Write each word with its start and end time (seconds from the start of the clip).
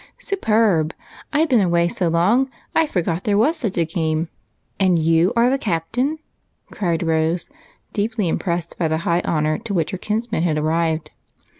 "Superb! 0.17 0.95
I've 1.31 1.47
been 1.49 1.61
away 1.61 1.87
so 1.87 2.07
long 2.07 2.49
I 2.73 2.87
forgot 2.87 3.23
there 3.23 3.37
was 3.37 3.55
such 3.55 3.77
a 3.77 3.85
game. 3.85 4.29
And 4.79 4.97
you 4.97 5.31
the 5.35 5.59
captain?" 5.61 6.17
cried 6.71 7.03
Rose, 7.03 7.51
deeply 7.93 8.27
impressed 8.27 8.79
by 8.79 8.87
the 8.87 8.97
high 9.05 9.21
honor 9.23 9.59
to 9.59 9.75
which 9.75 9.91
her 9.91 9.99
kinsman 9.99 10.41
had 10.41 10.57
arrived. 10.57 11.11